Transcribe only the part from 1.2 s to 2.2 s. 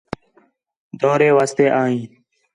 واسطے آ ہیں